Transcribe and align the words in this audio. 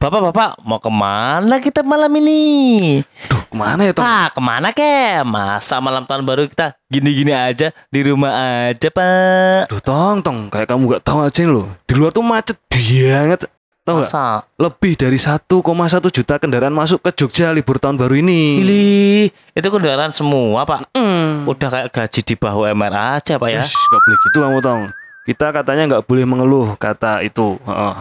Bapak-bapak, 0.00 0.64
mau 0.64 0.80
ke 0.80 0.88
mana 0.88 1.60
kita 1.60 1.84
malam 1.84 2.08
ini? 2.18 3.04
Duh, 3.28 3.44
ke 3.46 3.54
mana 3.54 3.84
ya, 3.84 3.92
Tong? 3.92 4.02
Ah, 4.02 4.32
ke 4.32 4.40
mana 4.40 4.72
ke? 4.72 5.20
Masa 5.28 5.76
malam 5.78 6.08
tahun 6.08 6.24
baru 6.24 6.48
kita 6.48 6.72
gini-gini 6.88 7.36
aja 7.36 7.70
di 7.92 8.00
rumah 8.02 8.32
aja, 8.72 8.88
Pak? 8.88 9.68
Duh, 9.70 9.78
Tong, 9.78 10.24
Tong, 10.24 10.48
kayak 10.48 10.72
kamu 10.72 10.98
gak 10.98 11.04
tahu 11.04 11.20
aja 11.22 11.44
loh. 11.46 11.68
Di 11.84 11.94
luar 11.94 12.10
tuh 12.10 12.24
macet 12.24 12.56
banget. 12.66 13.46
Tahu 13.86 14.00
nggak? 14.00 14.10
Masa? 14.10 14.42
Lebih 14.56 14.92
dari 14.98 15.18
1,1 15.20 16.10
juta 16.10 16.34
kendaraan 16.40 16.74
masuk 16.74 17.04
ke 17.04 17.10
Jogja 17.14 17.52
libur 17.52 17.76
tahun 17.76 18.00
baru 18.00 18.18
ini. 18.18 18.60
Pilih, 18.64 19.30
itu 19.52 19.68
kendaraan 19.68 20.10
semua, 20.16 20.64
Pak. 20.64 20.96
Hmm. 20.96 21.44
Udah 21.44 21.68
kayak 21.68 21.88
gaji 21.92 22.20
di 22.24 22.34
bahu 22.40 22.66
MR 22.72 23.20
aja, 23.20 23.36
Pak 23.36 23.48
ya. 23.52 23.62
Ish, 23.62 23.76
gak 23.76 24.00
boleh 24.00 24.18
gitu 24.26 24.38
kamu, 24.42 24.58
Tong. 24.64 24.82
Kita 25.30 25.54
katanya 25.54 25.86
nggak 25.86 26.10
boleh 26.10 26.26
mengeluh 26.26 26.74
kata 26.74 27.22
itu. 27.22 27.54
Heeh. 27.62 27.94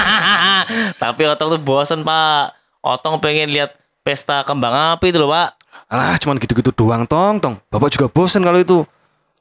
Tapi 1.04 1.28
Otong 1.28 1.52
tuh 1.52 1.60
bosen, 1.60 2.00
Pak. 2.00 2.56
Otong 2.80 3.20
pengen 3.20 3.52
lihat 3.52 3.76
pesta 4.00 4.40
kembang 4.40 4.96
api 4.96 5.12
itu 5.12 5.20
loh, 5.20 5.28
Pak. 5.28 5.52
Alah, 5.92 6.16
cuman 6.16 6.40
gitu-gitu 6.40 6.72
doang, 6.72 7.04
Tong, 7.04 7.36
Tong. 7.44 7.60
Bapak 7.68 7.92
juga 7.92 8.08
bosen 8.08 8.40
kalau 8.40 8.56
itu. 8.56 8.88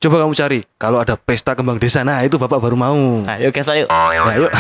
Coba 0.04 0.28
kamu 0.28 0.36
cari, 0.36 0.59
kalau 0.76 1.00
ada 1.00 1.16
pesta 1.16 1.56
kembang 1.56 1.80
desa, 1.80 2.04
nah 2.04 2.20
itu 2.20 2.36
Bapak 2.36 2.59
baru 2.59 2.76
mau. 2.76 3.23
Ayo, 3.32 3.48
guys, 3.48 3.72
ayo. 3.72 3.88
Nah, 3.88 4.36
yuk. 4.36 4.52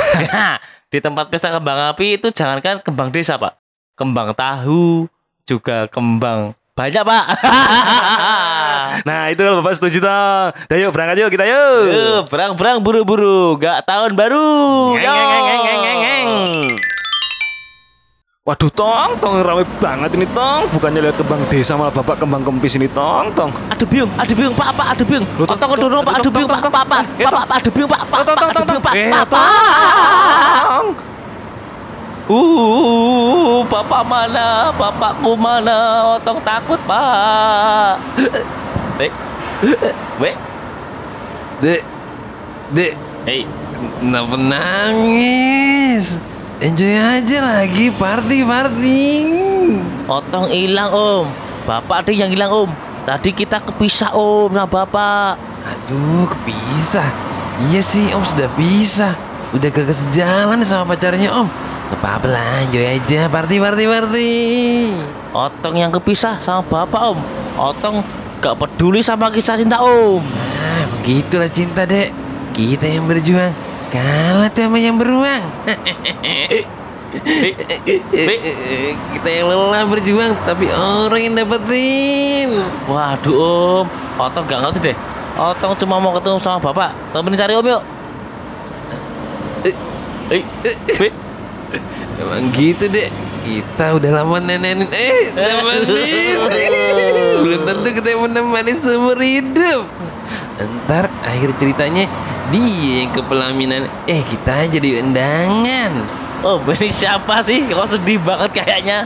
di 0.95 1.03
tempat 1.03 1.27
pesta 1.27 1.51
kembang 1.51 1.91
api 1.91 2.23
itu 2.23 2.31
jangankan 2.31 2.79
kembang 2.79 3.11
desa, 3.11 3.35
Pak. 3.35 3.59
Kembang 3.99 4.31
tahu, 4.31 5.11
juga 5.43 5.91
kembang 5.91 6.55
banyak, 6.71 7.03
Pak. 7.03 7.25
Nah, 9.03 9.27
itu 9.27 9.41
kalau 9.43 9.59
Bapak 9.59 9.75
setuju, 9.75 9.99
Tong. 9.99 10.55
Dah 10.55 10.77
yuk, 10.79 10.95
berangkat 10.95 11.19
yuk 11.19 11.29
kita 11.33 11.43
yuk. 11.43 11.81
Yuk, 11.91 12.21
berang-berang 12.31 12.79
buru-buru, 12.79 13.59
gak 13.59 13.83
tahun 13.83 14.15
baru. 14.15 14.95
Ngeng, 14.95 15.11
ngeng, 15.11 15.27
ngeng, 15.27 15.43
ngeng, 15.65 15.79
ngeng, 15.83 15.99
ngeng. 15.99 16.29
Waduh, 18.45 18.69
Tong, 18.69 19.17
Tong 19.17 19.41
rame 19.41 19.65
banget 19.81 20.13
ini, 20.15 20.29
Tong. 20.29 20.69
Bukannya 20.69 21.01
lihat 21.01 21.17
kembang 21.17 21.41
desa 21.49 21.73
malah 21.73 21.89
Bapak 21.89 22.21
kembang 22.21 22.45
kempis 22.45 22.77
ini, 22.77 22.85
Tong, 22.85 23.33
Tong. 23.33 23.49
Aduh 23.73 23.89
biung, 23.89 24.11
aduh 24.21 24.37
biung, 24.37 24.53
Pak, 24.53 24.69
Pak, 24.77 24.87
aduh 24.93 25.05
biung. 25.09 25.25
Loh, 25.41 25.49
Tong, 25.49 25.57
Tong, 25.57 25.71
dorong, 25.73 26.05
Pak, 26.05 26.13
Tong, 26.13 26.21
aduh 26.21 26.31
biung, 26.31 26.49
Tong, 26.53 26.61
Pak, 26.61 26.69
Tong, 26.69 26.73
Pak, 26.77 26.85
Pak, 26.85 27.03
Pak, 27.09 27.31
Tong. 27.33 27.45
Pak, 27.49 27.57
aduh 27.57 27.73
biung, 27.73 27.89
Pak, 27.89 28.01
Pak, 28.05 28.21
Tong, 28.21 28.37
Tong, 28.37 28.51
Tong, 28.53 28.65
biung, 28.69 28.83
Pak, 28.85 28.93
Pak, 28.93 29.25
Pak. 29.33 29.49
Tong. 30.69 30.87
Uh, 32.25 33.61
bapak 33.69 34.01
mana? 34.01 34.73
Bapakku 34.73 35.37
mana? 35.37 36.09
Otong 36.17 36.41
takut, 36.41 36.81
Pak. 36.89 38.01
Wek. 38.95 39.11
Wek. 40.23 40.35
Dek, 41.59 41.81
dek, 42.71 42.93
Hei, 43.25 43.41
kenapa 43.99 44.37
nangis? 44.37 46.21
Enjoy 46.63 46.95
aja 46.95 47.37
lagi 47.41 47.91
party 47.91 48.45
party. 48.47 49.03
Otong 50.07 50.47
hilang, 50.47 50.93
Om. 50.93 51.25
Bapak 51.67 52.05
ada 52.05 52.11
yang 52.15 52.31
hilang, 52.31 52.53
Om. 52.53 52.69
Tadi 53.03 53.35
kita 53.35 53.59
kepisah, 53.59 54.15
Om, 54.15 54.55
sama 54.55 54.69
Bapak. 54.69 55.41
Aduh, 55.65 56.29
kepisah. 56.31 57.09
Iya 57.67 57.81
sih, 57.83 58.13
Om 58.15 58.23
sudah 58.23 58.47
bisa. 58.55 59.11
Udah 59.51 59.73
kagak 59.73 59.97
sejalan 59.97 60.63
sama 60.63 60.95
pacarnya 60.95 61.35
Om. 61.35 61.49
Gak 61.91 61.99
apa-apa 61.99 62.27
lah, 62.31 62.63
enjoy 62.63 62.85
aja 62.95 63.27
party 63.27 63.59
party 63.59 63.83
party. 63.89 64.31
Otong 65.35 65.75
yang 65.81 65.91
kepisah 65.91 66.39
sama 66.39 66.63
Bapak, 66.63 67.11
Om. 67.11 67.19
Otong 67.57 68.05
gak 68.45 68.61
peduli 68.61 69.01
sama 69.01 69.33
kisah 69.33 69.57
cinta, 69.57 69.81
Om. 69.81 70.21
Nah, 70.21 70.83
begitulah 71.01 71.49
cinta 71.49 71.81
dek. 71.81 72.13
Kita 72.53 72.85
yang 72.85 73.09
berjuang 73.09 73.49
kalah 73.89 74.53
tuh 74.53 74.69
sama 74.69 74.77
yang 74.77 75.01
beruang. 75.01 75.41
Kita 79.17 79.29
yang 79.33 79.49
lelah 79.49 79.89
berjuang, 79.89 80.37
tapi 80.45 80.69
orang 80.69 81.21
yang 81.25 81.33
dapetin. 81.41 82.61
Waduh, 82.85 83.33
Om. 83.81 83.85
Otong 84.21 84.45
gak 84.45 84.61
ngerti 84.61 84.93
deh. 84.93 84.97
Otong 85.41 85.73
cuma 85.81 85.97
mau 85.97 86.13
ketemu 86.13 86.37
sama 86.37 86.61
Bapak. 86.61 86.93
Temenin 87.09 87.41
cari 87.41 87.57
Om 87.57 87.65
yuk. 87.65 87.81
Eh, 90.29 90.45
Wek. 91.01 91.13
Emang 92.21 92.45
gitu 92.53 92.85
dek 92.93 93.09
Kita 93.45 93.93
udah 93.93 94.11
lama 94.21 94.41
nenenin 94.41 94.89
Eh 94.89 95.29
nemenin 95.37 96.37
Belum 97.45 97.61
tentu 97.61 97.87
kita 97.93 98.17
menemani 98.17 98.73
seumur 98.73 99.21
hidup. 99.21 99.85
Ntar 100.57 101.13
akhir 101.21 101.53
ceritanya 101.61 102.09
Dia 102.49 103.05
yang 103.05 103.13
ke 103.13 103.21
pelaminan. 103.21 103.85
Eh 104.09 104.25
kita 104.25 104.65
jadi 104.65 105.05
undangan. 105.05 105.93
Oh, 106.41 106.57
ini 106.73 106.89
siapa 106.89 107.41
sih? 107.45 107.69
Kok 107.69 107.85
sedih 107.85 108.17
banget 108.21 108.61
kayaknya. 108.61 109.05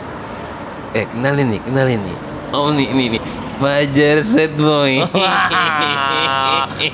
Eh 0.95 1.07
kenalin 1.07 1.55
nih 1.55 1.61
kenalin 1.63 1.99
nih. 1.99 2.17
Oh 2.55 2.71
nih 2.71 2.87
nih 2.95 3.07
nih. 3.15 3.21
Fajar 3.59 4.23
set 4.23 4.55
boy. 4.55 5.03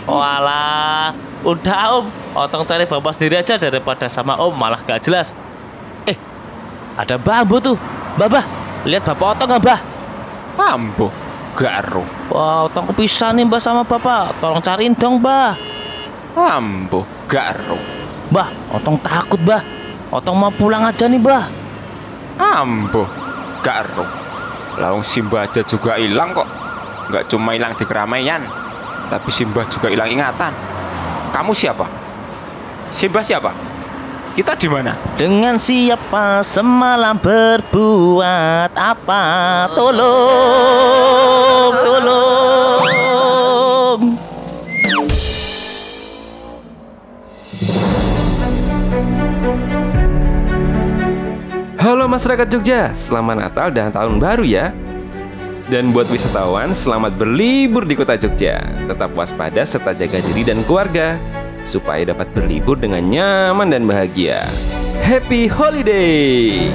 Walah, 0.09 1.13
udah 1.45 2.01
Om. 2.01 2.05
Otong 2.33 2.65
cari 2.65 2.89
Bapak 2.89 3.13
sendiri 3.13 3.37
aja 3.37 3.61
daripada 3.61 4.09
sama 4.09 4.33
Om 4.33 4.57
malah 4.57 4.81
gak 4.81 5.05
jelas. 5.05 5.29
Ada 6.95 7.19
bambu 7.19 7.59
tuh. 7.59 7.75
Babah, 8.15 8.43
lihat 8.87 9.03
Bapak 9.03 9.35
Otong 9.35 9.49
nggak, 9.51 9.63
Bah? 9.63 9.79
Ambo, 10.55 11.11
garo. 11.51 12.03
Wah, 12.31 12.71
Otong 12.71 12.87
kepisah 12.95 13.35
nih, 13.35 13.43
Mbah 13.43 13.59
sama 13.59 13.83
Bapak. 13.83 14.39
Tolong 14.39 14.63
cariin 14.63 14.95
dong, 14.95 15.19
Bah. 15.19 15.59
Ambo, 16.35 17.03
garo. 17.27 17.75
Bah, 18.31 18.47
Otong 18.71 18.95
takut, 19.03 19.39
Bah. 19.43 19.59
Otong 20.15 20.39
mau 20.39 20.51
pulang 20.55 20.87
aja 20.87 21.11
nih, 21.11 21.19
Bah. 21.19 21.43
Ambo, 22.39 23.03
garo. 23.59 24.07
Lawang 24.79 25.03
Simba 25.03 25.47
aja 25.47 25.63
juga 25.63 25.95
hilang 25.99 26.35
kok. 26.35 26.47
Nggak 27.11 27.23
cuma 27.31 27.55
hilang 27.55 27.75
di 27.79 27.83
keramaian, 27.87 28.43
tapi 29.07 29.29
Simba 29.31 29.63
juga 29.67 29.87
hilang 29.87 30.11
ingatan. 30.11 30.51
Kamu 31.31 31.51
siapa? 31.55 31.87
Simba 32.91 33.23
siapa? 33.23 33.51
Kita 34.35 34.51
di 34.51 34.67
mana? 34.67 34.91
Dengan 35.15 35.55
siapa 35.55 36.43
semalam 36.43 37.15
berbuat 37.15 38.67
apa? 38.75 39.23
Tolong, 39.71 41.71
tolong. 41.79 42.39
Halo 51.79 52.03
masyarakat 52.11 52.47
Jogja, 52.51 52.91
selamat 52.91 53.35
Natal 53.39 53.71
dan 53.71 53.95
Tahun 53.95 54.19
Baru 54.19 54.43
ya. 54.43 54.75
Dan 55.71 55.95
buat 55.95 56.11
wisatawan, 56.11 56.75
selamat 56.75 57.15
berlibur 57.15 57.87
di 57.87 57.95
kota 57.95 58.19
Jogja. 58.19 58.59
Tetap 58.83 59.15
waspada 59.15 59.63
serta 59.63 59.95
jaga 59.95 60.19
diri 60.19 60.43
dan 60.43 60.59
keluarga 60.67 61.15
supaya 61.65 62.13
dapat 62.13 62.29
berlibur 62.31 62.77
dengan 62.77 63.03
nyaman 63.09 63.73
dan 63.73 63.83
bahagia. 63.89 64.45
Happy 65.01 65.49
Holiday! 65.49 66.69